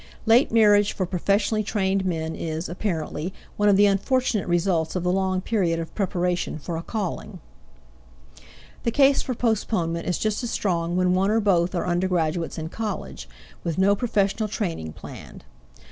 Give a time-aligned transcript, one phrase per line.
[0.25, 5.11] Late marriage for professionally trained men is, apparently, one of the unfortunate results of the
[5.11, 7.39] long period of preparation for a calling.
[8.81, 12.57] The case for postponement is just as strong when one or both are under graduates
[12.57, 13.29] in college,
[13.63, 15.45] with no professional training planned.